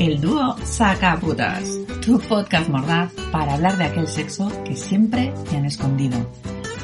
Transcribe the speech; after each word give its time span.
El 0.00 0.20
dúo 0.20 0.56
Sacaputas, 0.64 1.62
tu 2.04 2.18
podcast 2.18 2.68
mordaz 2.68 3.12
para 3.30 3.54
hablar 3.54 3.76
de 3.76 3.84
aquel 3.84 4.08
sexo 4.08 4.50
que 4.64 4.74
siempre 4.74 5.32
te 5.48 5.56
han 5.56 5.66
escondido. 5.66 6.18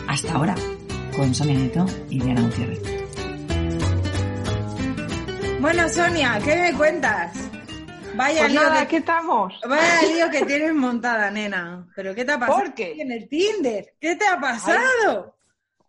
Hasta 0.07 0.35
ahora, 0.35 0.55
con 1.17 1.35
Sonia 1.35 1.59
Neto 1.59 1.85
y 2.09 2.21
Diana 2.21 2.43
Gutiérrez. 2.43 2.83
Bueno, 5.61 5.89
Sonia, 5.89 6.39
¿qué 6.45 6.57
me 6.57 6.73
cuentas? 6.75 7.37
Vaya 8.15 8.41
Pues 8.43 8.53
lío 8.53 8.63
nada, 8.63 8.75
que, 8.77 8.83
aquí 8.83 8.97
estamos. 8.97 9.61
vaya 9.69 10.03
lío 10.03 10.31
que 10.31 10.45
tienes 10.45 10.73
montada, 10.73 11.33
nena. 11.33 11.89
¿Pero 11.97 12.15
qué 12.15 12.25
te 12.25 12.31
ha 12.31 12.39
pasado 12.39 12.61
¿Por 12.61 12.75
qué? 12.75 12.95
en 12.97 13.11
el 13.11 13.29
Tinder? 13.29 13.95
¿Qué 14.01 14.15
te 14.15 14.25
ha 14.25 14.39
pasado? 14.39 15.35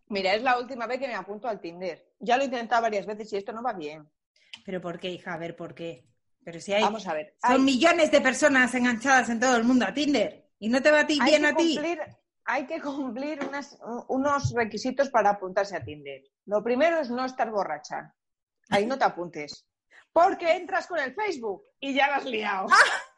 Mira, 0.09 0.33
es 0.33 0.41
la 0.41 0.57
última 0.59 0.87
vez 0.87 0.99
que 0.99 1.07
me 1.07 1.15
apunto 1.15 1.47
al 1.47 1.59
Tinder. 1.59 2.12
Ya 2.23 2.37
lo 2.37 2.43
he 2.43 2.45
intentado 2.45 2.81
varias 2.81 3.05
veces 3.05 3.31
y 3.33 3.37
esto 3.37 3.51
no 3.51 3.61
va 3.61 3.73
bien. 3.73 4.09
¿Pero 4.65 4.79
por 4.79 4.97
qué, 4.99 5.09
hija? 5.09 5.33
A 5.33 5.37
ver, 5.37 5.55
¿por 5.55 5.75
qué? 5.75 6.07
Pero 6.43 6.59
si 6.61 6.73
hay... 6.73 6.81
Vamos 6.83 7.05
a 7.07 7.13
ver. 7.13 7.35
Son 7.41 7.51
hay- 7.53 7.59
millones 7.59 8.11
de 8.11 8.21
personas 8.21 8.73
enganchadas 8.75 9.29
en 9.29 9.39
todo 9.39 9.57
el 9.57 9.65
mundo 9.65 9.85
a 9.85 9.93
Tinder. 9.93 10.49
¿Y 10.59 10.69
no 10.69 10.81
te 10.81 10.89
va 10.91 11.01
a 11.01 11.07
ti 11.07 11.19
hay 11.21 11.29
bien 11.29 11.45
a 11.45 11.55
ti? 11.55 11.77
hay 12.45 12.65
que 12.65 12.81
cumplir 12.81 13.43
unas- 13.45 13.77
unos 14.07 14.53
requisitos 14.53 15.09
para 15.09 15.31
apuntarse 15.31 15.75
a 15.75 15.83
Tinder. 15.83 16.21
Lo 16.45 16.63
primero 16.63 16.99
es 16.99 17.09
no 17.09 17.25
estar 17.25 17.51
borracha. 17.51 18.13
Ahí 18.69 18.85
no 18.85 18.97
te 18.97 19.03
apuntes. 19.03 19.67
Porque 20.13 20.55
entras 20.55 20.87
con 20.87 20.99
el 20.99 21.13
Facebook 21.13 21.63
y 21.79 21.93
ya 21.93 22.07
la 22.07 22.15
has 22.17 22.25
liado. 22.25 22.67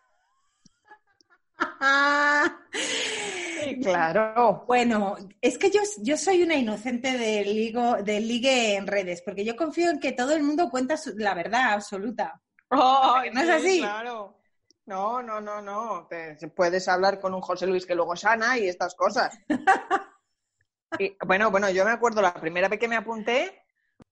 Claro. 3.81 4.63
Bueno, 4.67 5.15
es 5.41 5.57
que 5.57 5.69
yo, 5.71 5.81
yo 6.01 6.17
soy 6.17 6.43
una 6.43 6.55
inocente 6.55 7.17
del, 7.17 7.53
ligo, 7.53 7.95
del 8.03 8.27
ligue 8.27 8.75
en 8.75 8.87
redes, 8.87 9.21
porque 9.21 9.45
yo 9.45 9.55
confío 9.55 9.89
en 9.89 9.99
que 9.99 10.11
todo 10.11 10.33
el 10.33 10.43
mundo 10.43 10.69
cuenta 10.69 10.97
su- 10.97 11.13
la 11.17 11.33
verdad 11.33 11.73
absoluta. 11.73 12.41
Ay, 12.69 13.29
¿No 13.31 13.41
es 13.41 13.47
sí, 13.47 13.51
así? 13.51 13.79
Claro. 13.79 14.39
No, 14.85 15.21
no, 15.21 15.41
no, 15.41 15.61
no. 15.61 16.07
Te- 16.07 16.35
puedes 16.55 16.87
hablar 16.87 17.19
con 17.19 17.33
un 17.33 17.41
José 17.41 17.65
Luis 17.67 17.85
que 17.85 17.95
luego 17.95 18.15
sana 18.15 18.57
y 18.57 18.67
estas 18.67 18.95
cosas. 18.95 19.37
Y, 20.97 21.15
bueno, 21.25 21.51
bueno, 21.51 21.69
yo 21.69 21.83
me 21.83 21.91
acuerdo 21.91 22.21
la 22.21 22.33
primera 22.33 22.69
vez 22.69 22.79
que 22.79 22.87
me 22.87 22.95
apunté, 22.95 23.63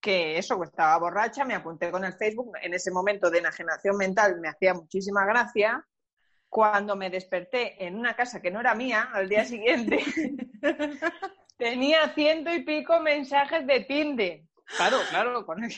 que 0.02 0.38
eso, 0.38 0.62
estaba 0.64 0.98
borracha, 0.98 1.46
me 1.46 1.56
apunté 1.56 1.90
con 1.92 2.04
el 2.04 2.14
Facebook. 2.14 2.52
En 2.62 2.74
ese 2.74 2.92
momento 2.92 3.30
de 3.30 3.40
enajenación 3.40 3.96
mental 3.96 4.40
me 4.42 4.50
hacía 4.50 4.74
muchísima 4.74 5.26
gracia. 5.26 5.86
Cuando 6.54 6.96
me 6.96 7.10
desperté 7.10 7.84
en 7.84 7.96
una 7.96 8.16
casa 8.16 8.40
que 8.40 8.52
no 8.52 8.60
era 8.60 8.76
mía, 8.76 9.10
al 9.12 9.28
día 9.28 9.44
siguiente, 9.44 9.98
tenía 11.58 12.14
ciento 12.14 12.54
y 12.54 12.62
pico 12.64 13.00
mensajes 13.00 13.66
de 13.66 13.80
Tinder. 13.80 14.44
Claro, 14.78 15.00
claro, 15.10 15.44
con 15.48 15.64
el- 15.64 15.74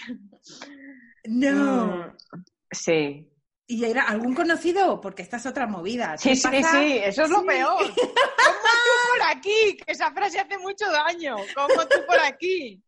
No. 1.23 1.85
Mm, 2.07 2.43
Sí, 2.71 3.31
¿Y 3.67 3.85
era 3.85 4.03
algún 4.03 4.35
conocido? 4.35 4.99
Porque 4.99 5.21
esta 5.21 5.37
es 5.37 5.45
otra 5.45 5.65
movida. 5.65 6.17
Sí, 6.17 6.29
¿Qué 6.31 6.35
sí, 6.35 6.47
pasa? 6.51 6.81
sí, 6.81 6.97
eso 7.01 7.23
es 7.23 7.29
lo 7.29 7.45
peor. 7.45 7.77
Como 7.95 7.95
tú 7.95 9.13
por 9.13 9.21
aquí, 9.29 9.77
que 9.77 9.93
esa 9.93 10.11
frase 10.11 10.39
hace 10.41 10.57
mucho 10.57 10.91
daño. 10.91 11.37
Como 11.55 11.87
tú 11.87 12.05
por 12.05 12.19
aquí. 12.19 12.83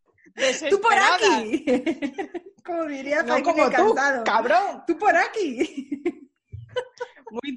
¡Tú 0.69 0.81
por 0.81 0.94
aquí! 0.94 1.66
como 2.66 2.84
diría 2.85 3.23
No 3.23 3.41
como 3.41 3.69
tú, 3.72 3.95
cabrón. 4.25 4.84
¡Tú 4.85 4.97
por 4.97 5.16
aquí! 5.16 5.97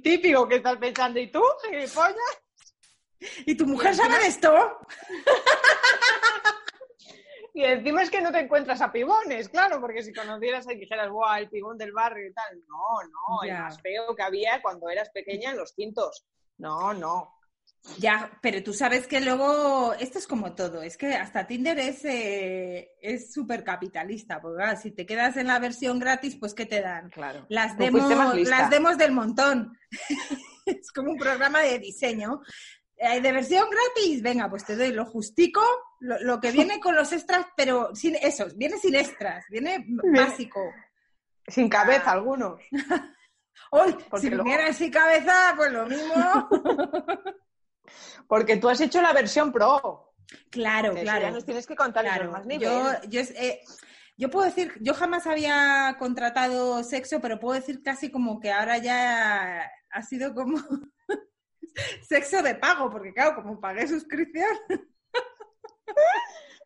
Típico 0.03 0.49
que 0.49 0.57
estás 0.57 0.77
pensando. 0.79 1.19
¿Y 1.21 1.31
tú, 1.31 1.43
gilipollas? 1.69 2.43
¿Y 3.47 3.55
tu 3.57 3.67
mujer 3.67 3.95
sabe 3.95 4.19
de 4.19 4.27
esto? 4.29 4.79
Y 7.53 7.65
encima 7.65 8.03
es 8.03 8.11
que 8.11 8.21
no 8.23 8.31
te 8.31 8.39
encuentras 8.39 8.81
a 8.81 8.93
pibones, 8.93 9.49
claro, 9.49 9.81
porque 9.81 10.03
si 10.03 10.13
conocieras 10.15 10.67
y 10.71 10.77
dijeras, 10.77 11.11
¡buah, 11.11 11.41
el 11.41 11.51
pibón 11.51 11.77
del 11.77 11.93
barrio 11.93 12.29
y 12.29 12.33
tal! 12.33 12.61
No, 12.69 13.03
no, 13.03 13.47
Ya. 13.47 13.57
el 13.57 13.63
más 13.65 13.81
feo 13.83 14.15
que 14.15 14.23
había 14.23 14.63
cuando 14.63 14.89
eras 14.89 15.11
pequeña 15.11 15.51
en 15.51 15.57
los 15.57 15.73
quintos. 15.73 16.25
No, 16.59 16.95
no. 16.95 17.35
Ya, 17.99 18.31
pero 18.43 18.63
tú 18.63 18.73
sabes 18.75 19.07
que 19.07 19.21
luego, 19.21 19.95
esto 19.95 20.19
es 20.19 20.27
como 20.27 20.55
todo, 20.55 20.83
es 20.83 20.97
que 20.97 21.15
hasta 21.15 21.47
Tinder 21.47 21.79
es 21.79 22.05
eh, 22.05 22.93
es 23.01 23.33
súper 23.33 23.65
capitalista, 23.65 24.41
porque 24.41 24.63
claro, 24.63 24.79
si 24.81 24.91
te 24.91 25.07
quedas 25.07 25.37
en 25.39 25.47
la 25.47 25.59
versión 25.59 25.99
gratis, 25.99 26.37
pues 26.37 26.55
¿qué 26.55 26.67
te 26.67 26.83
dan? 26.83 27.09
Claro. 27.11 27.47
Las 27.49 27.77
fuiste 27.77 27.91
más 28.15 28.35
demos, 28.35 28.49
las 28.49 28.71
demos 28.71 28.99
del 28.99 29.13
montón. 29.13 29.79
es 30.67 30.93
como 30.93 31.13
un 31.13 31.19
programa 31.19 31.61
de 31.61 31.79
diseño. 31.79 32.43
Eh, 32.97 33.23
de 33.23 33.33
versión 33.33 33.67
gratis, 33.71 34.21
venga, 34.21 34.51
pues 34.51 34.65
te 34.65 34.77
doy 34.77 34.93
lo 34.93 35.07
justico, 35.07 35.63
lo, 36.01 36.21
lo 36.21 36.39
que 36.39 36.53
viene 36.53 36.79
con 36.81 36.95
los 36.95 37.11
extras, 37.13 37.47
pero 37.57 37.95
sin 37.95 38.15
esos, 38.17 38.59
viene 38.59 38.77
sin 38.77 38.95
extras, 38.95 39.47
viene 39.49 39.87
básico. 40.15 40.61
Sin 41.47 41.71
cabeza 41.71 42.11
algunos. 42.13 42.61
Hoy, 43.73 43.97
si 44.21 44.29
luego- 44.29 44.45
vinieran 44.45 44.75
sin 44.75 44.91
cabeza, 44.91 45.55
pues 45.57 45.73
lo 45.73 45.87
mismo. 45.87 46.15
Porque 48.31 48.57
tú 48.57 48.69
has 48.69 48.81
hecho 48.81 49.03
la 49.03 49.13
versión 49.13 49.51
pro. 49.53 50.15
claro, 50.51 50.95
claro. 50.95 51.23
Ya 51.23 51.31
nos 51.33 51.45
tienes 51.45 51.67
que 51.67 51.75
contar 51.75 52.05
Claro, 52.05 52.31
más 52.31 52.47
niveles. 52.47 52.73
yo, 53.03 53.11
yo, 53.11 53.21
eh, 53.35 53.61
yo 54.17 54.31
puedo 54.31 54.47
decir, 54.47 54.73
yo 54.81 54.95
jamás 54.95 55.27
había 55.27 55.97
contratado 55.99 56.85
sexo, 56.85 57.21
pero 57.21 57.41
puedo 57.41 57.59
decir 57.61 57.83
casi 57.83 58.09
como 58.11 58.39
que 58.39 58.53
ahora 58.53 58.79
ya 58.79 59.69
ha 59.91 60.03
sido 60.03 60.33
como 60.33 60.59
sexo 62.09 62.41
de 62.41 62.55
pago, 62.55 62.89
porque 62.89 63.13
claro, 63.13 63.35
como 63.35 63.61
pagué 63.61 63.89
suscripción, 63.89 64.57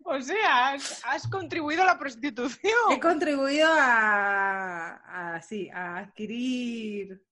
O 0.06 0.20
sea, 0.20 0.72
has, 0.72 1.02
has 1.06 1.26
contribuido 1.26 1.82
a 1.82 1.86
la 1.86 1.98
prostitución. 1.98 2.74
he 2.90 3.00
contribuido 3.00 3.66
a, 3.72 5.34
a, 5.36 5.40
sí, 5.40 5.70
a 5.72 5.96
adquirir 5.96 7.24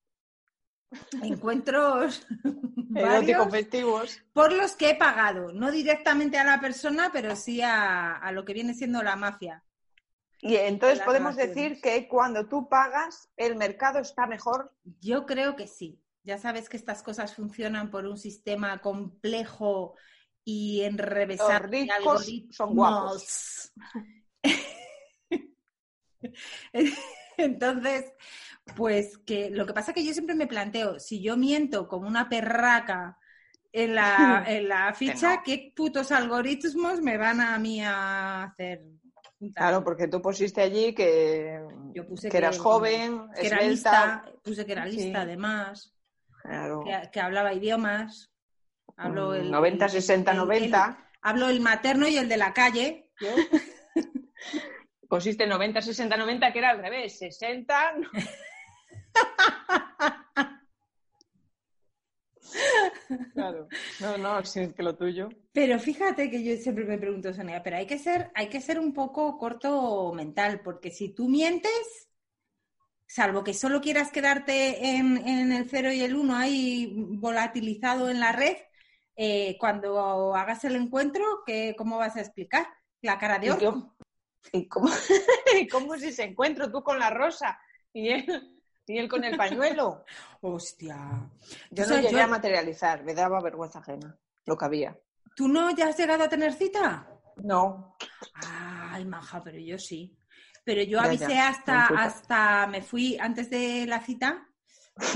encuentros 1.23 2.27
varios 2.91 3.51
festivos. 3.51 4.23
por 4.33 4.53
los 4.53 4.77
que 4.77 4.91
he 4.91 4.95
pagado, 4.95 5.53
no 5.53 5.71
directamente 5.71 6.39
a 6.39 6.45
la 6.45 6.61
persona, 6.61 7.11
pero 7.13 7.37
sí 7.37 7.63
a, 7.63 8.17
a 8.17 8.33
lo 8.33 8.45
que 8.45 8.55
viene 8.55 8.75
siendo 8.75 9.03
la 9.03 9.17
mafia. 9.17 9.63
Y 10.41 10.57
entonces 10.57 10.99
Las 10.99 11.07
podemos 11.07 11.37
decir 11.37 11.81
que 11.81 12.09
cuando 12.09 12.49
tú 12.49 12.69
pagas, 12.69 13.31
el 13.37 13.55
mercado 13.55 14.01
está 14.01 14.27
mejor. 14.27 14.75
Yo 15.01 15.25
creo 15.25 15.55
que 15.55 15.69
sí. 15.69 16.01
Ya 16.25 16.37
sabes 16.37 16.69
que 16.69 16.77
estas 16.77 17.03
cosas 17.03 17.35
funcionan 17.35 17.91
por 17.91 18.07
un 18.07 18.19
sistema 18.19 18.81
complejo 18.81 19.95
y 20.45 20.83
enrevesado 20.83 21.53
Los 21.53 21.71
ricos 21.71 21.97
algoritmos. 21.97 22.57
son 22.57 22.75
guapos. 22.75 23.73
Entonces, 27.37 28.13
pues 28.77 29.19
que 29.19 29.51
lo 29.51 29.67
que 29.67 29.73
pasa 29.75 29.91
es 29.91 29.95
que 29.97 30.05
yo 30.05 30.13
siempre 30.13 30.35
me 30.35 30.47
planteo, 30.47 30.99
si 30.99 31.23
yo 31.23 31.37
miento 31.37 31.89
como 31.89 32.07
una 32.09 32.29
perraca 32.29 33.19
en 33.73 33.95
la, 33.95 34.45
en 34.47 34.69
la 34.69 34.95
ficha, 34.95 35.37
no. 35.37 35.43
¿qué 35.45 35.73
putos 35.75 36.13
algoritmos 36.13 37.01
me 37.01 37.17
van 37.19 37.41
a 37.41 37.59
mí 37.59 37.83
a 37.83 38.45
hacer? 38.45 38.83
Claro, 39.55 39.83
porque 39.83 40.07
tú 40.07 40.23
pusiste 40.23 40.61
allí 40.63 40.95
que, 40.95 41.61
Yo 41.93 42.07
puse 42.07 42.29
que 42.29 42.37
eras 42.39 42.59
joven, 42.59 43.29
que 43.35 43.49
era 43.49 43.61
lista, 43.61 44.25
puse 44.45 44.65
que 44.65 44.73
era 44.73 44.85
Sí. 44.89 44.97
lista 44.97 45.23
además. 45.23 45.95
Claro. 46.43 46.83
que, 46.85 47.11
que 47.13 47.21
hablaba 47.21 47.53
idiomas. 47.53 48.33
Hablo 48.97 49.31
Mm, 49.31 49.35
el, 49.35 49.51
90, 49.51 49.85
el- 49.87 49.91
60, 49.91 50.31
el- 50.33 50.37
90. 50.39 50.87
el- 50.99 51.05
hablo 51.23 51.49
el 51.49 51.61
materno 51.61 52.07
y 52.09 52.17
el 52.19 52.29
de 52.29 52.37
la 52.37 52.53
calle. 52.53 53.11
yo. 53.21 53.29
Pusiste 55.09 55.47
90, 55.47 55.83
60, 55.83 56.17
90, 56.17 56.53
que 56.53 56.59
era 56.59 56.71
al 56.71 56.79
revés. 56.79 57.19
60. 57.19 57.95
claro. 63.35 63.69
No, 64.01 64.19
no, 64.19 64.45
si 64.45 64.61
es 64.61 64.75
que 64.75 64.83
lo 64.83 64.97
tuyo. 64.97 65.29
Pero 65.53 65.79
fíjate 65.79 66.31
que 66.31 66.43
yo 66.43 66.57
siempre 66.57 66.85
me 66.85 66.99
pregunto, 66.99 67.33
Sonia, 67.33 67.63
pero 67.63 67.77
hay 67.77 67.87
que 67.87 67.99
ser, 67.99 68.31
hay 68.35 68.49
que 68.49 68.61
ser 68.61 68.79
un 68.79 68.93
poco 68.93 69.39
corto 69.39 70.13
mental, 70.13 70.61
porque 70.63 70.91
si 70.91 71.11
tú 71.11 71.29
mientes, 71.29 72.09
salvo 73.07 73.45
que 73.45 73.55
solo 73.55 73.81
quieras 73.81 74.11
quedarte 74.11 74.97
en, 74.97 75.17
en 75.27 75.53
el 75.53 75.69
0 75.69 75.93
y 75.93 76.03
el 76.03 76.17
1 76.17 76.37
ahí 76.37 76.93
volatilizado 76.97 78.11
en 78.11 78.21
la 78.21 78.33
red, 78.33 78.57
eh, 79.17 79.57
cuando 79.59 80.35
hagas 80.35 80.65
el 80.65 80.77
encuentro, 80.77 81.25
¿qué, 81.47 81.75
¿cómo 81.77 81.99
vas 81.99 82.17
a 82.17 82.21
explicar? 82.21 82.67
La 83.03 83.19
cara 83.19 83.39
de 83.39 83.49
¿Y 83.49 83.51
orco. 83.51 83.95
¿Y 84.53 84.67
cómo, 84.69 84.89
cómo 85.71 85.95
es 85.95 86.03
ese 86.03 86.25
encuentro 86.25 86.71
tú 86.71 86.83
con 86.83 86.99
la 86.99 87.11
rosa 87.11 87.59
y 87.93 88.09
él, 88.09 88.62
y 88.87 88.99
él 88.99 89.09
con 89.09 89.25
el 89.25 89.37
pañuelo? 89.37 90.05
Hostia. 90.41 90.97
Yo 91.71 91.85
O 91.85 91.87
no 91.89 91.97
llegué 91.97 92.13
yo- 92.13 92.23
a 92.23 92.27
materializar, 92.27 93.05
me 93.05 93.15
daba 93.15 93.41
vergüenza 93.41 93.79
ajena 93.81 94.19
lo 94.45 94.57
que 94.57 94.65
había. 94.65 94.99
¿Tú 95.37 95.49
no 95.49 95.71
ya 95.75 95.89
has 95.89 95.97
llegado 95.97 96.25
a 96.25 96.29
tener 96.29 96.53
cita? 96.53 97.09
No, 97.37 97.97
Ay, 98.35 99.05
maja, 99.07 99.41
pero 99.43 99.59
yo 99.59 99.79
sí. 99.79 100.17
Pero 100.65 100.83
yo 100.83 101.01
avisé 101.01 101.29
ya, 101.35 101.49
hasta, 101.49 101.87
puta. 101.89 102.03
hasta, 102.03 102.67
me 102.67 102.83
fui 102.83 103.17
antes 103.19 103.49
de 103.51 103.87
la 103.87 104.01
cita, 104.01 104.47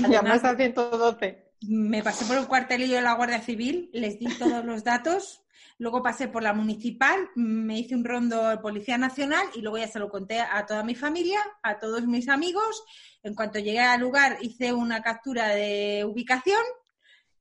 llamaste 0.09 0.47
al 0.47 0.57
112. 0.57 1.53
me 1.61 2.01
pasé 2.03 2.25
por 2.25 2.37
el 2.37 2.47
cuartelillo 2.47 2.95
de 2.95 3.01
la 3.01 3.13
Guardia 3.13 3.39
Civil, 3.41 3.89
les 3.93 4.17
di 4.19 4.25
todos 4.37 4.65
los 4.65 4.83
datos, 4.83 5.45
luego 5.77 6.01
pasé 6.01 6.27
por 6.27 6.43
la 6.43 6.53
municipal, 6.53 7.29
me 7.35 7.79
hice 7.79 7.95
un 7.95 8.03
rondo 8.05 8.49
de 8.49 8.57
Policía 8.57 8.97
Nacional 8.97 9.45
y 9.55 9.61
luego 9.61 9.77
ya 9.77 9.87
se 9.87 9.99
lo 9.99 10.09
conté 10.09 10.39
a 10.39 10.65
toda 10.65 10.83
mi 10.83 10.95
familia, 10.95 11.39
a 11.63 11.79
todos 11.79 12.05
mis 12.05 12.27
amigos. 12.29 12.83
En 13.23 13.35
cuanto 13.35 13.59
llegué 13.59 13.79
al 13.79 13.99
lugar 14.01 14.37
hice 14.41 14.73
una 14.73 15.01
captura 15.01 15.49
de 15.49 16.05
ubicación 16.07 16.61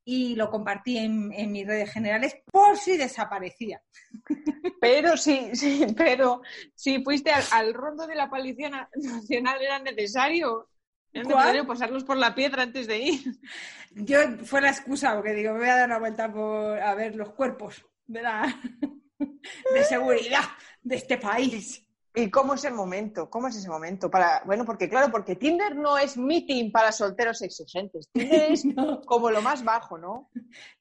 y 0.04 0.36
lo 0.36 0.50
compartí 0.50 0.98
en, 0.98 1.32
en 1.32 1.50
mis 1.50 1.66
redes 1.66 1.90
generales 1.92 2.36
por 2.52 2.78
si 2.78 2.96
desaparecía. 2.96 3.82
Pero 4.80 5.16
sí, 5.16 5.50
sí, 5.54 5.86
pero 5.96 6.42
si 6.74 7.02
fuiste 7.02 7.30
al, 7.32 7.42
al 7.50 7.74
rondo 7.74 8.06
de 8.06 8.14
la 8.14 8.28
Policía 8.28 8.68
Na- 8.68 8.88
Nacional 8.94 9.60
era 9.62 9.78
necesario. 9.78 10.68
¿Cuál? 11.12 11.26
necesario 11.26 11.66
pasarlos 11.66 12.04
por 12.04 12.18
la 12.18 12.34
piedra 12.34 12.62
antes 12.62 12.86
de 12.86 12.98
ir. 12.98 13.22
Yo 13.92 14.18
fue 14.44 14.60
la 14.60 14.68
excusa, 14.68 15.14
porque 15.14 15.32
digo, 15.32 15.54
me 15.54 15.60
voy 15.60 15.68
a 15.68 15.76
dar 15.76 15.86
una 15.88 15.98
vuelta 15.98 16.30
por 16.30 16.78
a 16.78 16.94
ver 16.94 17.16
los 17.16 17.30
cuerpos 17.30 17.84
de, 18.06 18.22
la, 18.22 18.60
de 19.18 19.84
seguridad 19.84 20.44
de 20.82 20.96
este 20.96 21.18
país. 21.18 21.82
¿Y 22.18 22.30
cómo 22.30 22.54
es 22.54 22.64
el 22.64 22.72
momento? 22.72 23.28
¿Cómo 23.28 23.46
es 23.48 23.56
ese 23.56 23.68
momento? 23.68 24.10
Para, 24.10 24.42
bueno, 24.46 24.64
porque 24.64 24.88
claro, 24.88 25.10
porque 25.12 25.36
Tinder 25.36 25.76
no 25.76 25.98
es 25.98 26.16
meeting 26.16 26.72
para 26.72 26.90
solteros 26.90 27.42
exigentes. 27.42 28.08
Tinder 28.10 28.52
es 28.52 28.64
No. 28.64 29.02
como 29.02 29.30
lo 29.30 29.42
más 29.42 29.62
bajo, 29.62 29.98
¿no? 29.98 30.30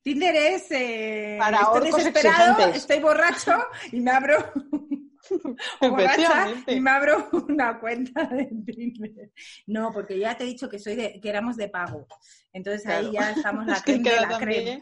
Tinder 0.02 0.34
es 0.34 0.72
eh, 0.72 1.36
Para 1.38 1.58
estoy 1.60 1.92
desesperado, 1.92 2.52
exigentes. 2.52 2.82
estoy 2.84 3.00
borracho 3.00 3.52
y 3.92 4.00
me 4.00 4.12
abro 4.12 4.38
borracha 5.82 6.54
y 6.68 6.80
me 6.80 6.90
abro 6.90 7.30
una 7.50 7.82
cuenta 7.82 8.24
de 8.28 8.46
Tinder. 8.66 9.32
No, 9.68 9.92
porque 9.92 10.18
ya 10.18 10.38
te 10.38 10.46
he 10.46 10.48
dicho 10.48 10.70
que 10.70 10.80
soy 10.80 10.96
de, 10.96 11.20
que 11.20 11.28
éramos 11.30 11.58
de 11.58 11.68
pago. 11.68 12.08
Entonces 12.54 12.88
ahí 12.88 13.12
ya 13.12 13.32
estamos 13.32 13.66
la 13.66 13.74
Es 13.78 13.82
que 13.84 14.02
creme 14.02 14.10
de 14.10 14.22
la 14.22 14.38
creme. 14.40 14.82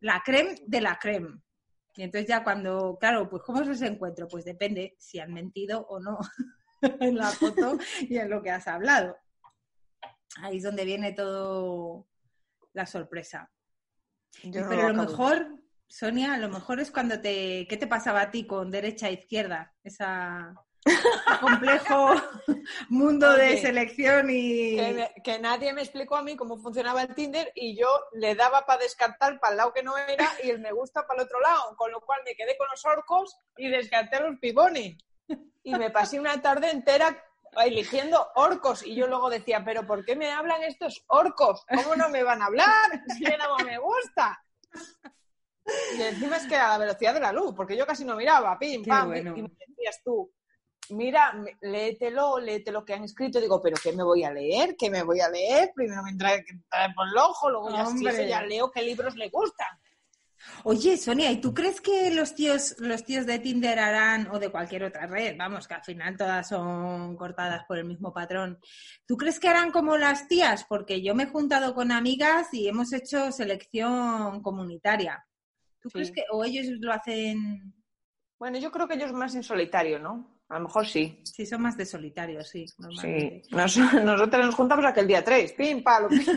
la 0.00 0.22
creme 0.24 0.54
de 0.66 0.80
la 0.80 0.98
creme. 0.98 1.28
Y 1.96 2.02
entonces 2.02 2.28
ya 2.28 2.44
cuando, 2.44 2.96
claro, 3.00 3.28
pues 3.28 3.42
¿cómo 3.42 3.60
es 3.60 3.68
ese 3.68 3.86
encuentro? 3.86 4.28
Pues 4.28 4.44
depende 4.44 4.94
si 4.98 5.18
han 5.18 5.32
mentido 5.32 5.86
o 5.88 5.98
no 5.98 6.18
en 7.00 7.16
la 7.16 7.30
foto 7.30 7.78
y 8.00 8.18
en 8.18 8.30
lo 8.30 8.42
que 8.42 8.50
has 8.50 8.68
hablado. 8.68 9.16
Ahí 10.42 10.58
es 10.58 10.62
donde 10.62 10.84
viene 10.84 11.12
todo 11.12 12.06
la 12.72 12.86
sorpresa. 12.86 13.50
Yo 14.44 14.68
Pero 14.68 14.82
lo 14.82 14.92
lo 14.92 15.02
mejor, 15.02 15.58
Sonia, 15.88 16.36
lo 16.36 16.48
mejor 16.48 16.80
es 16.80 16.90
cuando 16.90 17.20
te... 17.20 17.66
¿Qué 17.68 17.76
te 17.76 17.86
pasaba 17.86 18.20
a 18.20 18.30
ti 18.30 18.46
con 18.46 18.70
derecha 18.70 19.08
e 19.08 19.14
izquierda? 19.14 19.74
Esa 19.82 20.54
complejo 21.40 22.14
mundo 22.88 23.32
de 23.32 23.60
selección 23.60 24.28
y... 24.30 24.76
Que, 24.76 25.12
que 25.22 25.38
nadie 25.38 25.72
me 25.72 25.82
explicó 25.82 26.16
a 26.16 26.22
mí 26.22 26.36
cómo 26.36 26.58
funcionaba 26.58 27.02
el 27.02 27.14
Tinder 27.14 27.52
y 27.54 27.76
yo 27.76 27.88
le 28.12 28.34
daba 28.34 28.64
para 28.66 28.82
descartar 28.82 29.38
para 29.40 29.52
el 29.52 29.56
lado 29.58 29.72
que 29.72 29.82
no 29.82 29.96
era 29.96 30.28
y 30.42 30.50
el 30.50 30.60
me 30.60 30.72
gusta 30.72 31.06
para 31.06 31.20
el 31.20 31.26
otro 31.26 31.40
lado, 31.40 31.76
con 31.76 31.90
lo 31.90 32.00
cual 32.00 32.20
me 32.24 32.34
quedé 32.34 32.56
con 32.56 32.68
los 32.70 32.84
orcos 32.84 33.36
y 33.56 33.68
descarté 33.68 34.20
los 34.20 34.38
pibones. 34.38 34.96
Y 35.62 35.74
me 35.74 35.90
pasé 35.90 36.18
una 36.18 36.40
tarde 36.40 36.70
entera 36.70 37.24
eligiendo 37.64 38.30
orcos 38.34 38.84
y 38.86 38.94
yo 38.94 39.06
luego 39.06 39.30
decía, 39.30 39.62
pero 39.64 39.86
¿por 39.86 40.04
qué 40.04 40.16
me 40.16 40.30
hablan 40.30 40.62
estos 40.62 41.04
orcos? 41.08 41.64
¿Cómo 41.74 41.96
no 41.96 42.08
me 42.08 42.22
van 42.22 42.42
a 42.42 42.46
hablar? 42.46 43.02
Si 43.16 43.24
le 43.24 43.36
daba 43.36 43.58
me 43.58 43.78
gusta. 43.78 44.42
Y 45.96 46.02
encima 46.02 46.36
es 46.36 46.46
que 46.46 46.56
a 46.56 46.68
la 46.68 46.78
velocidad 46.78 47.14
de 47.14 47.20
la 47.20 47.32
luz, 47.32 47.54
porque 47.54 47.76
yo 47.76 47.86
casi 47.86 48.04
no 48.04 48.16
miraba, 48.16 48.58
pim, 48.58 48.82
Qué 48.82 48.88
pam, 48.88 49.08
bueno. 49.08 49.36
y 49.36 49.42
me 49.42 49.50
decías 49.66 50.00
tú, 50.02 50.32
mira, 50.90 51.34
léetelo, 51.60 52.38
léete 52.38 52.72
lo 52.72 52.84
que 52.84 52.94
han 52.94 53.04
escrito. 53.04 53.40
Digo, 53.40 53.60
¿pero 53.62 53.76
qué 53.82 53.92
me 53.92 54.02
voy 54.02 54.24
a 54.24 54.30
leer? 54.32 54.76
¿Qué 54.76 54.90
me 54.90 55.02
voy 55.02 55.20
a 55.20 55.28
leer? 55.28 55.72
Primero 55.74 56.02
me 56.02 56.10
entra 56.10 56.30
por 56.94 57.08
el 57.08 57.16
ojo, 57.16 57.50
luego 57.50 57.70
ya, 57.70 57.82
eso 57.82 58.22
ya 58.22 58.42
leo 58.42 58.70
qué 58.70 58.82
libros 58.82 59.16
le 59.16 59.28
gustan. 59.28 59.68
Oye, 60.64 60.96
Sonia, 60.96 61.30
¿y 61.32 61.40
tú 61.40 61.52
crees 61.52 61.80
que 61.80 62.10
los 62.12 62.34
tíos, 62.34 62.76
los 62.78 63.04
tíos 63.04 63.26
de 63.26 63.38
Tinder 63.40 63.78
harán, 63.78 64.28
o 64.30 64.38
de 64.38 64.50
cualquier 64.50 64.84
otra 64.84 65.06
red, 65.06 65.36
vamos, 65.36 65.66
que 65.66 65.74
al 65.74 65.82
final 65.82 66.16
todas 66.16 66.48
son 66.48 67.16
cortadas 67.16 67.64
por 67.66 67.76
el 67.78 67.84
mismo 67.84 68.12
patrón, 68.12 68.58
¿tú 69.06 69.16
crees 69.16 69.40
que 69.40 69.48
harán 69.48 69.72
como 69.72 69.96
las 69.96 70.28
tías? 70.28 70.64
Porque 70.68 71.02
yo 71.02 71.14
me 71.14 71.24
he 71.24 71.26
juntado 71.26 71.74
con 71.74 71.90
amigas 71.90 72.54
y 72.54 72.68
hemos 72.68 72.92
hecho 72.92 73.32
selección 73.32 74.40
comunitaria. 74.42 75.24
¿Tú 75.80 75.90
Sí. 75.90 75.94
crees 75.94 76.12
que, 76.12 76.24
o 76.30 76.44
ellos 76.44 76.66
lo 76.80 76.92
hacen, 76.92 77.74
Bueno, 78.38 78.58
yo 78.58 78.70
creo 78.70 78.86
que 78.86 78.94
ellos 78.94 79.12
más 79.12 79.34
en 79.34 79.42
solitario, 79.42 79.98
¿no? 79.98 80.37
A 80.48 80.54
lo 80.58 80.64
mejor 80.64 80.86
sí. 80.86 81.20
sí, 81.24 81.44
son 81.44 81.60
más 81.62 81.76
de 81.76 81.84
solitario, 81.84 82.42
sí, 82.42 82.64
Sí. 83.00 83.42
Nos- 83.50 83.76
nosotros 84.04 84.46
nos 84.46 84.54
juntamos 84.54 84.84
aquel 84.86 85.06
día 85.06 85.22
3, 85.22 85.52
pim, 85.52 85.82
palo, 85.82 86.08
pim. 86.08 86.20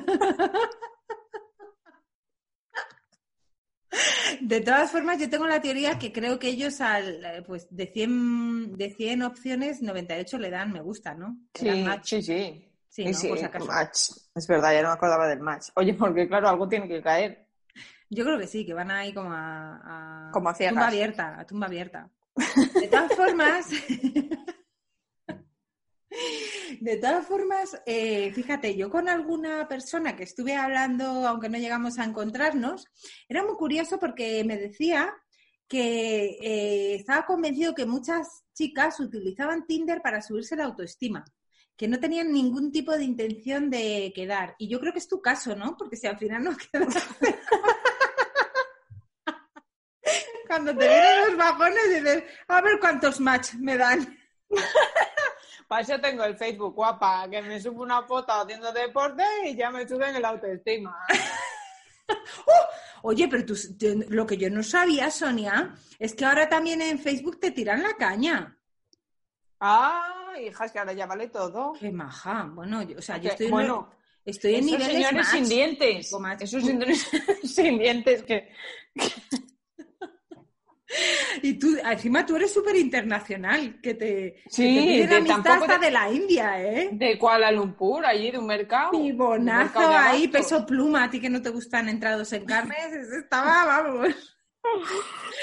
De 4.40 4.62
todas 4.62 4.90
formas, 4.90 5.20
yo 5.20 5.30
tengo 5.30 5.46
la 5.48 5.62
teoría 5.62 6.00
que 6.00 6.14
creo 6.14 6.40
que 6.40 6.48
ellos 6.48 6.80
al, 6.80 7.24
eh, 7.26 7.44
pues 7.46 7.68
de 7.70 7.88
100, 7.88 8.78
de 8.78 8.90
100 8.90 9.22
opciones, 9.24 9.82
98 9.82 10.38
le 10.38 10.50
dan 10.50 10.72
me 10.72 10.82
gusta, 10.82 11.14
¿no? 11.14 11.38
Sí, 11.54 11.84
match. 11.84 12.08
sí, 12.10 12.22
sí. 12.22 12.68
Sí, 12.88 13.06
¿no? 13.06 13.14
sí, 13.14 13.30
acaso. 13.44 13.66
match. 13.68 14.00
Es 14.36 14.48
verdad, 14.48 14.74
ya 14.74 14.82
no 14.82 14.90
me 14.90 14.94
acordaba 14.94 15.28
del 15.28 15.40
match. 15.42 15.70
Oye, 15.76 15.94
porque 15.94 16.28
claro, 16.28 16.50
algo 16.50 16.68
tiene 16.68 16.88
que 16.88 17.02
caer. 17.02 17.46
Yo 18.10 18.24
creo 18.26 18.38
que 18.38 18.48
sí, 18.48 18.66
que 18.66 18.74
van 18.74 18.92
ahí 18.92 19.14
como 19.14 19.32
a, 19.32 20.28
a 20.28 20.32
Como 20.32 20.50
a 20.50 20.54
ciegas. 20.54 20.74
tumba 20.74 20.88
abierta, 20.88 21.40
a 21.40 21.46
tumba 21.46 21.68
abierta. 21.68 22.10
De 22.36 22.88
todas 22.88 23.12
formas, 23.16 23.70
de 26.80 26.98
todas 26.98 27.26
formas, 27.26 27.82
eh, 27.86 28.32
fíjate, 28.34 28.76
yo 28.76 28.90
con 28.90 29.10
alguna 29.10 29.68
persona 29.68 30.16
que 30.16 30.24
estuve 30.24 30.56
hablando, 30.56 31.28
aunque 31.28 31.50
no 31.50 31.58
llegamos 31.58 32.00
a 32.00 32.06
encontrarnos, 32.06 32.86
era 33.28 33.44
muy 33.44 33.56
curioso 33.56 34.00
porque 34.00 34.44
me 34.44 34.58
decía 34.58 35.14
que 35.68 36.38
eh, 36.42 36.96
estaba 36.96 37.26
convencido 37.26 37.74
que 37.74 37.86
muchas 37.86 38.44
chicas 38.54 39.00
utilizaban 39.00 39.66
Tinder 39.66 40.02
para 40.02 40.22
subirse 40.22 40.56
la 40.56 40.66
autoestima, 40.66 41.24
que 41.78 41.88
no 41.88 42.00
tenían 42.00 42.34
ningún 42.34 42.72
tipo 42.72 42.92
de 42.92 43.06
intención 43.06 43.70
de 43.70 44.12
quedar. 44.14 44.56
Y 44.58 44.68
yo 44.68 44.80
creo 44.80 44.92
que 44.92 45.00
es 45.00 45.08
tu 45.08 45.22
caso, 45.22 45.56
¿no? 45.56 45.78
Porque 45.78 45.96
si 45.96 46.08
al 46.08 46.18
final 46.18 46.44
no 46.44 46.58
quedas... 46.72 47.08
Cuando 50.52 50.76
te 50.76 50.86
vienen 50.86 51.28
los 51.30 51.38
bajones 51.38 51.90
dices, 51.96 52.24
a 52.50 52.60
ver 52.60 52.78
cuántos 52.82 53.22
match 53.22 53.54
me 53.54 53.78
dan. 53.78 54.18
Para 55.70 55.82
eso 55.82 55.98
tengo 56.02 56.26
el 56.26 56.36
Facebook, 56.36 56.76
guapa, 56.76 57.26
que 57.32 57.42
me 57.42 57.58
subo 57.62 57.84
una 57.84 58.04
foto 58.04 58.34
haciendo 58.34 58.70
deporte 58.74 59.24
y 59.46 59.56
ya 59.56 59.72
me 59.72 59.88
suben 59.88 60.14
el 60.14 60.26
autoestima. 60.26 60.94
Oye, 63.04 63.30
pero 63.30 63.46
tú, 63.46 63.56
lo 64.10 64.28
que 64.28 64.36
yo 64.36 64.50
no 64.50 64.62
sabía, 64.62 65.10
Sonia, 65.10 65.74
es 65.98 66.14
que 66.14 66.26
ahora 66.26 66.50
también 66.50 66.82
en 66.82 67.00
Facebook 67.00 67.40
te 67.40 67.52
tiran 67.52 67.82
la 67.82 67.94
caña. 67.96 68.58
Ah, 69.62 70.34
hija, 70.38 70.66
es 70.66 70.72
que 70.74 70.80
ahora 70.80 70.92
ya 70.92 71.06
vale 71.06 71.30
todo. 71.30 71.72
Qué 71.80 71.94
maja. 71.94 72.50
Bueno, 72.52 72.82
yo- 72.84 72.98
o 72.98 73.02
sea, 73.02 73.16
yo 73.20 73.30
estoy 73.30 73.46
en, 73.46 73.52
bueno, 73.54 73.90
estoy 74.26 74.56
en 74.56 74.66
Esos 74.68 74.80
niveles 74.80 75.08
señores 75.08 75.28
sin 75.30 75.48
dientes. 75.48 76.14
Esos 76.42 76.64
señores 76.66 77.10
sin 77.46 77.80
dientes 77.80 78.24
que... 78.24 78.54
Y 81.42 81.54
tú, 81.54 81.78
encima 81.84 82.26
tú 82.26 82.36
eres 82.36 82.54
súper 82.54 82.76
internacional, 82.76 83.80
que 83.82 83.94
te, 83.94 84.44
Sí, 84.50 84.64
que 84.76 84.82
te 84.82 84.88
piden 84.88 85.10
de- 85.10 85.16
amistad 85.16 85.54
hasta 85.62 85.78
de 85.78 85.92
la 85.92 86.12
India, 86.12 86.62
¿eh? 86.62 86.90
De 86.92 87.18
Kuala 87.18 87.52
Lumpur, 87.52 88.06
allí 88.06 88.32
de 88.32 88.38
un 88.38 88.48
mercado. 88.48 88.90
Y 88.94 89.12
Un 89.12 89.18
bonazo 89.18 89.80
mercado 89.80 89.98
ahí, 89.98 90.28
peso 90.28 90.66
pluma, 90.66 91.04
a 91.06 91.10
ti 91.10 91.22
que 91.22 91.30
no 91.30 91.42
te 91.42 91.50
gustan 91.50 91.88
entrados 91.90 92.32
en 92.34 92.46
carnes, 92.46 92.78
estaba, 93.18 93.66
vamos. 93.66 94.10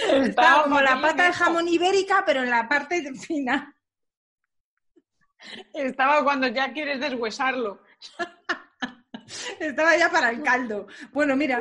Estaba 0.01 0.27
Estaba 0.27 0.63
como 0.65 0.81
la 0.81 1.01
pata 1.01 1.25
de 1.25 1.33
jamón 1.33 1.67
ibérica, 1.67 2.23
pero 2.25 2.43
en 2.45 2.51
la 2.51 2.69
parte 2.69 3.13
final. 3.15 3.75
Estaba 5.75 6.23
cuando 6.23 6.47
ya 6.49 6.73
quieres 6.73 7.01
deshuesarlo. 7.01 7.83
Estaba 9.61 9.97
ya 9.97 10.11
para 10.11 10.31
el 10.31 10.43
caldo. 10.43 10.87
Bueno, 11.13 11.35
mira, 11.37 11.61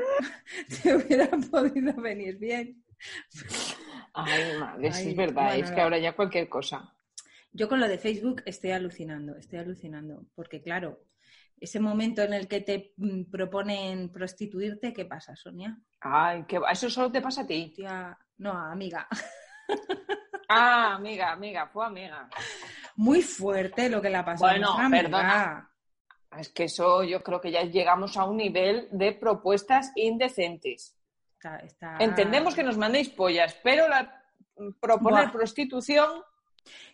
te 0.83 0.95
hubiera 0.95 1.29
podido 1.51 1.93
venir 1.93 2.37
bien. 2.37 2.83
Ay, 4.17 4.57
madre, 4.59 4.89
Ay, 4.93 5.09
es 5.09 5.15
verdad, 5.15 5.43
bueno, 5.45 5.65
es 5.65 5.71
que 5.71 5.81
ahora 5.81 5.97
ya 5.99 6.15
cualquier 6.15 6.49
cosa. 6.49 6.93
Yo 7.51 7.69
con 7.69 7.79
lo 7.79 7.87
de 7.87 7.97
Facebook 7.97 8.41
estoy 8.45 8.71
alucinando, 8.71 9.35
estoy 9.35 9.59
alucinando, 9.59 10.25
porque 10.35 10.61
claro, 10.61 10.99
ese 11.59 11.79
momento 11.79 12.21
en 12.21 12.33
el 12.33 12.47
que 12.47 12.61
te 12.61 12.93
mm, 12.97 13.31
proponen 13.31 14.09
prostituirte, 14.11 14.93
¿qué 14.93 15.05
pasa, 15.05 15.35
Sonia? 15.35 15.77
Ay, 16.01 16.45
que 16.47 16.59
eso 16.71 16.89
solo 16.89 17.11
te 17.11 17.21
pasa 17.21 17.41
a 17.41 17.47
ti. 17.47 17.73
Tía, 17.75 18.17
no, 18.37 18.51
amiga. 18.51 19.07
Ah, 20.49 20.95
amiga, 20.95 21.33
amiga, 21.33 21.67
fue 21.67 21.85
amiga. 21.85 22.29
Muy 22.95 23.21
fuerte 23.21 23.89
lo 23.89 24.01
que 24.01 24.09
le 24.09 24.15
ha 24.15 24.23
pasado. 24.23 24.49
Bueno, 24.49 24.79
a 24.79 24.89
perdona. 24.89 25.71
Es 26.37 26.49
que 26.49 26.65
eso 26.65 27.03
yo 27.03 27.21
creo 27.21 27.41
que 27.41 27.51
ya 27.51 27.63
llegamos 27.63 28.15
a 28.15 28.23
un 28.23 28.37
nivel 28.37 28.87
de 28.91 29.11
propuestas 29.11 29.91
indecentes. 29.95 30.96
Está- 31.37 31.57
está- 31.59 31.97
Entendemos 31.99 32.55
que 32.55 32.63
nos 32.63 32.77
mandéis 32.77 33.09
pollas, 33.09 33.55
pero 33.63 33.87
la, 33.87 34.23
proponer 34.79 35.25
Buah. 35.25 35.31
prostitución, 35.31 36.23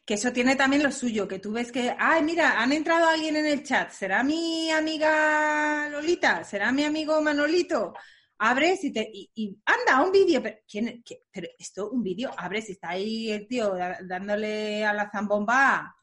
Que 0.06 0.14
eso 0.16 0.32
tiene 0.32 0.56
también 0.56 0.84
lo 0.84 0.92
suyo, 0.92 1.28
que 1.28 1.40
tú 1.40 1.52
ves 1.54 1.72
que, 1.72 1.96
ay, 1.98 2.22
mira, 2.22 2.62
han 2.62 2.72
entrado 2.74 3.08
alguien 3.10 3.38
en 3.38 3.48
el 3.48 3.64
chat, 3.64 3.90
¿será 3.90 4.22
mi 4.22 4.70
amiga 4.70 5.90
Lolita? 5.90 6.44
¿Será 6.44 6.72
mi 6.72 6.84
amigo 6.84 7.20
Manolito? 7.22 7.94
Abres 8.38 8.84
y 8.84 8.92
te, 8.94 9.10
y, 9.12 9.32
y 9.34 9.58
anda, 9.66 10.04
un 10.04 10.12
vídeo, 10.12 10.44
pero, 10.44 10.58
¿quién, 10.70 11.02
qué- 11.04 11.24
pero 11.32 11.48
esto, 11.58 11.90
un 11.90 12.04
vídeo, 12.04 12.30
abres 12.38 12.70
y 12.70 12.74
está 12.74 12.90
ahí 12.90 13.32
el 13.32 13.48
tío 13.48 13.74
dándole 14.02 14.86
a 14.86 14.94
la 14.94 15.10
zambomba. 15.10 15.96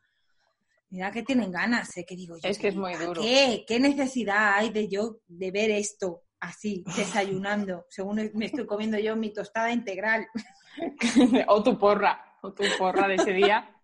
Mira 0.88 1.12
que 1.12 1.22
tienen 1.22 1.52
ganas, 1.52 1.96
¿eh? 1.96 2.04
que 2.04 2.16
digo 2.16 2.36
yo. 2.38 2.48
Es 2.48 2.58
que 2.58 2.68
es 2.68 2.74
muy 2.74 2.94
¿para 2.94 3.04
duro. 3.04 3.22
¿Qué? 3.22 3.64
¿Qué 3.68 3.78
necesidad 3.78 4.54
hay 4.54 4.70
de 4.70 4.88
yo 4.88 5.18
de 5.28 5.50
ver 5.52 5.70
esto 5.70 6.22
así, 6.40 6.84
desayunando, 6.96 7.86
según 7.90 8.30
me 8.34 8.46
estoy 8.46 8.66
comiendo 8.66 8.98
yo 8.98 9.14
mi 9.16 9.32
tostada 9.32 9.70
integral? 9.72 10.26
o 11.48 11.62
tu 11.62 11.78
porra, 11.78 12.36
o 12.42 12.52
tu 12.52 12.64
porra 12.78 13.06
de 13.08 13.16
ese 13.16 13.32
día. 13.32 13.76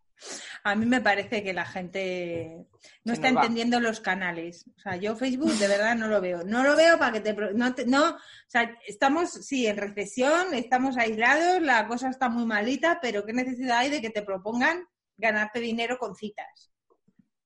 A 0.64 0.74
mí 0.74 0.86
me 0.86 1.02
parece 1.02 1.42
que 1.42 1.52
la 1.52 1.66
gente 1.66 2.66
no 3.04 3.12
Se 3.14 3.20
está 3.20 3.30
va. 3.32 3.40
entendiendo 3.42 3.80
los 3.80 4.00
canales. 4.00 4.64
O 4.74 4.80
sea, 4.80 4.96
yo 4.96 5.14
Facebook 5.14 5.52
de 5.52 5.68
verdad 5.68 5.94
no 5.94 6.08
lo 6.08 6.20
veo. 6.22 6.42
No 6.42 6.62
lo 6.64 6.74
veo 6.74 6.98
para 6.98 7.12
que 7.12 7.20
te... 7.20 7.34
pro- 7.34 7.52
No, 7.52 7.74
te- 7.74 7.84
no, 7.86 8.10
o 8.12 8.18
sea, 8.48 8.74
estamos, 8.86 9.30
sí, 9.30 9.66
en 9.66 9.76
recesión, 9.76 10.54
estamos 10.54 10.96
aislados, 10.96 11.60
la 11.60 11.86
cosa 11.86 12.08
está 12.08 12.30
muy 12.30 12.46
malita, 12.46 12.98
pero 13.02 13.26
¿qué 13.26 13.34
necesidad 13.34 13.78
hay 13.80 13.90
de 13.90 14.00
que 14.00 14.08
te 14.10 14.22
propongan 14.22 14.82
ganarte 15.18 15.60
dinero 15.60 15.98
con 15.98 16.14
citas? 16.16 16.72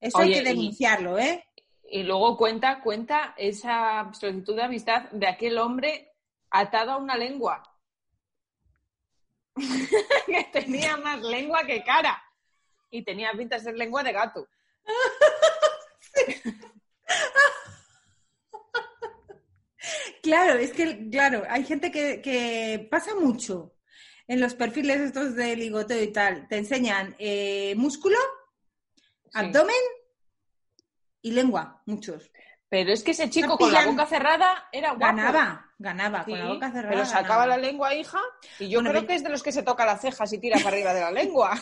Eso 0.01 0.19
Oye, 0.19 0.37
hay 0.39 0.43
que 0.45 0.49
denunciarlo, 0.51 1.19
¿eh? 1.19 1.45
Y 1.93 2.05
luego 2.05 2.37
cuenta, 2.37 2.81
cuenta 2.83 3.35
esa 3.37 4.13
solicitud 4.13 4.55
de 4.55 4.63
amistad 4.63 5.11
de 5.11 5.27
aquel 5.27 5.59
hombre 5.59 6.13
atado 6.49 6.93
a 6.93 6.97
una 6.99 7.17
lengua. 7.17 7.63
que 10.27 10.45
tenía 10.53 10.97
más 10.99 11.21
lengua 11.21 11.65
que 11.67 11.83
cara. 11.83 12.23
Y 12.91 13.03
tenía 13.03 13.33
pinta 13.33 13.57
de 13.57 13.65
ser 13.65 13.77
lengua 13.77 14.05
de 14.05 14.13
gato. 14.13 14.49
Claro, 20.23 20.59
es 20.59 20.73
que, 20.75 21.09
claro, 21.11 21.45
hay 21.49 21.65
gente 21.65 21.91
que, 21.91 22.21
que 22.21 22.87
pasa 22.91 23.15
mucho 23.15 23.75
en 24.29 24.39
los 24.39 24.55
perfiles 24.55 25.01
estos 25.01 25.35
de 25.35 25.57
ligoteo 25.57 26.03
y 26.03 26.13
tal. 26.13 26.47
Te 26.47 26.59
enseñan 26.59 27.17
eh, 27.19 27.75
músculo, 27.77 28.19
Sí. 29.33 29.39
abdomen 29.39 29.77
y 31.23 31.33
lengua, 31.33 31.83
muchos. 31.87 32.31
Pero 32.69 32.93
es 32.93 33.03
que 33.03 33.11
ese 33.11 33.29
chico 33.29 33.59
con 33.59 33.73
la 33.73 33.85
boca 33.87 34.07
cerrada 34.07 34.69
era 34.71 34.91
guapo. 34.93 35.17
Ganaba, 35.17 35.67
ganaba, 35.79 36.25
con 36.25 36.39
la 36.39 36.47
boca 36.47 36.71
cerrada. 36.71 36.91
Pero 36.95 37.05
sacaba 37.05 37.45
ganaba. 37.45 37.47
la 37.47 37.59
lengua, 37.59 37.95
hija, 37.95 38.21
y 38.61 38.69
yo 38.69 38.79
Bueno, 38.79 38.91
creo 38.91 39.01
pero- 39.03 39.09
que 39.09 39.15
es 39.17 39.23
de 39.25 39.29
los 39.31 39.43
que 39.43 39.53
se 39.53 39.63
toca 39.65 39.85
las 39.85 40.01
cejas 40.01 40.33
y 40.33 40.39
tira 40.39 40.57
para 40.59 40.69
arriba 40.71 40.95
de 40.95 41.01
la 41.01 41.11
lengua. 41.11 41.53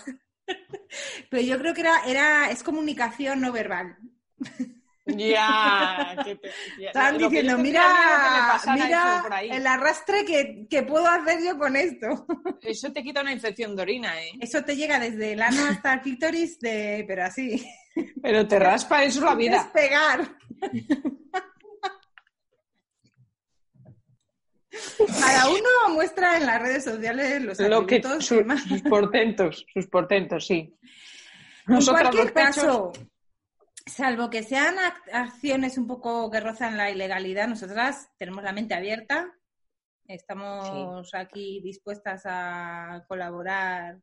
Pero 1.30 1.42
yo 1.42 1.58
creo 1.58 1.74
que 1.74 1.80
era, 1.82 2.04
era, 2.06 2.50
es 2.50 2.62
comunicación 2.62 3.40
no 3.40 3.52
verbal. 3.52 3.96
ya, 5.16 6.16
que 6.24 6.36
te- 6.36 6.50
ya- 6.78 6.88
Estaban 6.88 7.14
lo 7.20 7.30
que 7.30 7.36
diciendo, 7.42 7.56
que 7.56 7.62
mira, 7.62 8.60
mira 8.74 9.20
por 9.22 9.32
ahí. 9.32 9.50
el 9.50 9.66
arrastre 9.66 10.24
que, 10.24 10.66
que 10.68 10.82
puedo 10.82 11.06
hacer 11.06 11.42
yo 11.44 11.58
con 11.58 11.76
esto. 11.76 12.26
Eso 12.62 12.92
te 12.92 13.02
quita 13.02 13.22
una 13.22 13.32
infección 13.32 13.74
de 13.74 13.82
orina, 13.82 14.20
¿eh? 14.22 14.32
Eso 14.40 14.62
te 14.64 14.76
llega 14.76 14.98
desde 14.98 15.32
el 15.32 15.42
ano 15.42 15.64
hasta 15.66 15.94
el 15.94 16.00
clítoris, 16.02 16.58
de, 16.60 17.04
pero 17.08 17.24
así. 17.24 17.64
Pero 18.22 18.46
te 18.46 18.58
raspa 18.58 19.02
eso 19.04 19.24
la 19.24 19.34
vida. 19.34 19.62
Despegar. 19.62 20.36
Cada 25.20 25.48
uno 25.50 25.94
muestra 25.94 26.36
en 26.36 26.46
las 26.46 26.60
redes 26.60 26.84
sociales 26.84 27.42
los 27.42 27.58
Lo 27.60 27.86
que, 27.86 28.00
su- 28.20 28.44
sus 28.68 28.82
portentos, 28.82 29.66
sus 29.72 29.86
portentos, 29.88 30.46
sí. 30.46 30.74
En 31.66 31.74
Nosotras 31.74 32.02
cualquier 32.10 32.32
pechos- 32.32 32.54
caso, 32.56 32.92
salvo 33.98 34.30
que 34.30 34.42
sean 34.44 34.76
ac- 34.76 35.12
acciones 35.12 35.76
un 35.76 35.86
poco 35.88 36.30
que 36.30 36.38
rozan 36.40 36.76
la 36.76 36.88
ilegalidad, 36.90 37.48
nosotras 37.48 38.08
tenemos 38.16 38.44
la 38.44 38.52
mente 38.52 38.74
abierta, 38.74 39.32
estamos 40.06 41.12
aquí 41.14 41.60
dispuestas 41.62 42.22
a 42.24 43.04
colaborar 43.08 43.98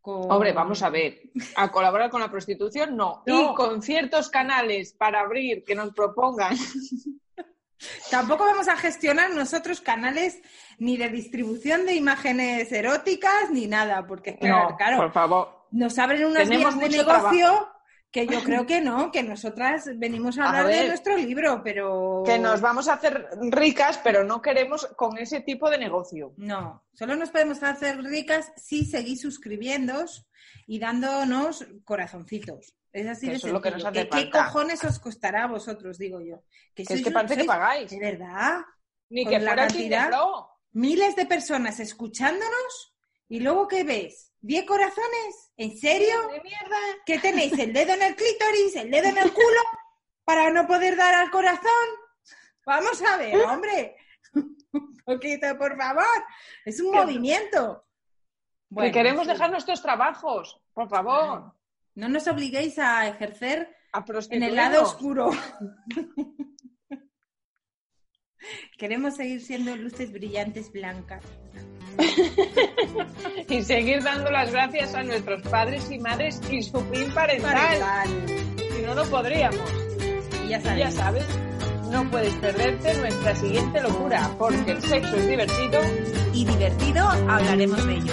con... 0.00 0.30
Hombre, 0.32 0.52
vamos 0.52 0.82
a 0.82 0.88
ver, 0.88 1.20
a 1.56 1.70
colaborar 1.70 2.08
con 2.10 2.20
la 2.22 2.30
prostitución 2.30 2.96
no. 2.96 3.22
No. 3.26 3.52
Y 3.52 3.54
con 3.54 3.82
ciertos 3.82 4.30
canales 4.30 4.94
para 4.94 5.20
abrir 5.20 5.62
que 5.64 5.74
nos 5.74 5.92
propongan. 5.92 6.56
Tampoco 8.10 8.44
vamos 8.44 8.66
a 8.66 8.76
gestionar 8.76 9.30
nosotros 9.34 9.80
canales 9.80 10.40
ni 10.78 10.96
de 10.96 11.10
distribución 11.10 11.86
de 11.86 11.94
imágenes 11.94 12.72
eróticas 12.72 13.50
ni 13.52 13.66
nada, 13.68 14.04
porque 14.06 14.36
claro, 14.36 14.70
No, 14.70 14.76
claro, 14.76 14.96
por 14.96 15.12
favor. 15.12 15.66
nos 15.70 15.96
abren 15.98 16.24
unas 16.24 16.48
Tenemos 16.48 16.76
vías 16.76 16.90
de 16.90 16.96
negocio 16.98 17.68
que 18.10 18.26
yo 18.26 18.42
creo 18.42 18.66
que 18.66 18.80
no, 18.80 19.10
que 19.12 19.22
nosotras 19.22 19.90
venimos 19.96 20.38
a 20.38 20.44
A 20.44 20.48
hablar 20.48 20.66
de 20.68 20.88
nuestro 20.88 21.16
libro, 21.16 21.60
pero 21.62 22.22
Que 22.24 22.38
nos 22.38 22.60
vamos 22.60 22.88
a 22.88 22.94
hacer 22.94 23.28
ricas, 23.50 24.00
pero 24.02 24.24
no 24.24 24.40
queremos 24.40 24.86
con 24.96 25.18
ese 25.18 25.40
tipo 25.40 25.70
de 25.70 25.78
negocio. 25.78 26.32
no, 26.36 26.84
solo 26.94 27.16
nos 27.16 27.30
podemos 27.30 27.62
hacer 27.62 27.98
ricas 28.02 28.52
si 28.56 28.84
seguís 28.84 29.20
suscribiéndoos 29.20 30.26
y 30.66 30.78
dándonos 30.78 31.66
corazoncitos. 31.84 32.74
Es 32.92 33.06
así 33.06 33.26
Que 33.26 33.32
de 33.32 33.36
eso 33.36 33.46
es 33.48 33.52
lo 33.52 33.60
que 33.60 33.70
nos 33.70 33.84
hace 33.84 34.08
¿Qué, 34.08 34.24
qué 34.24 34.30
cojones 34.30 34.82
os 34.84 34.98
costará 34.98 35.44
a 35.44 35.48
vosotros, 35.48 35.98
digo 35.98 36.20
yo? 36.20 36.42
Que 36.74 36.82
es 36.82 37.02
que 37.02 37.10
parece 37.10 37.36
que 37.36 37.44
pagáis. 37.44 37.90
¿De 37.90 37.98
verdad? 37.98 38.60
Ni 39.10 39.26
que 39.26 39.38
la 39.38 39.50
fuera 39.50 39.66
de 39.66 39.68
cantidad. 39.68 40.10
Miles 40.72 41.16
de 41.16 41.26
personas 41.26 41.80
escuchándonos 41.80 42.94
y 43.28 43.40
luego 43.40 43.68
¿qué 43.68 43.84
ves? 43.84 44.27
¿Diez 44.40 44.64
corazones? 44.64 45.52
¿En 45.56 45.76
serio? 45.76 46.28
¡De 46.28 46.40
mierda! 46.40 46.76
¿Qué 47.04 47.18
tenéis? 47.18 47.58
¿El 47.58 47.72
dedo 47.72 47.94
en 47.94 48.02
el 48.02 48.14
clítoris? 48.14 48.76
¿El 48.76 48.90
dedo 48.90 49.08
en 49.08 49.18
el 49.18 49.32
culo? 49.32 49.60
¿Para 50.24 50.50
no 50.50 50.66
poder 50.66 50.96
dar 50.96 51.14
al 51.14 51.30
corazón? 51.30 51.88
Vamos 52.64 53.02
a 53.02 53.16
ver, 53.16 53.36
hombre. 53.46 53.96
Un 54.72 54.96
poquito, 55.04 55.58
por 55.58 55.76
favor. 55.76 56.24
Es 56.64 56.80
un 56.80 56.92
movimiento. 56.92 57.84
Bueno, 58.68 58.88
que 58.88 58.98
queremos 58.98 59.26
sí. 59.26 59.32
dejar 59.32 59.50
nuestros 59.50 59.82
trabajos, 59.82 60.60
por 60.72 60.88
favor. 60.88 61.54
No 61.94 62.08
nos 62.08 62.28
obliguéis 62.28 62.78
a 62.78 63.08
ejercer 63.08 63.74
A 63.92 64.04
en 64.30 64.42
el 64.42 64.54
lado 64.54 64.82
oscuro. 64.82 65.30
Queremos 68.76 69.16
seguir 69.16 69.40
siendo 69.42 69.76
luces 69.76 70.12
brillantes 70.12 70.70
blancas. 70.72 71.22
Y 73.48 73.62
seguir 73.62 74.02
dando 74.02 74.30
las 74.30 74.52
gracias 74.52 74.94
a 74.94 75.02
nuestros 75.02 75.42
padres 75.48 75.90
y 75.90 75.98
madres 75.98 76.40
y 76.50 76.62
su 76.62 76.82
pin 76.90 77.10
parental. 77.12 77.54
Parental. 77.54 78.08
Si 78.76 78.82
no, 78.82 78.94
no 78.94 79.04
podríamos. 79.04 79.60
Y 80.44 80.48
ya 80.50 80.58
Y 80.58 80.62
sabéis. 80.62 80.84
ya 80.84 80.90
sabes, 80.90 81.24
no 81.90 82.10
puedes 82.10 82.34
perderte 82.34 82.94
nuestra 82.98 83.34
siguiente 83.34 83.80
locura, 83.80 84.30
porque 84.38 84.72
el 84.72 84.82
sexo 84.82 85.16
es 85.16 85.28
divertido 85.28 85.80
y 86.34 86.44
divertido 86.44 87.08
hablaremos 87.08 87.86
de 87.86 87.94
ello. 87.94 88.12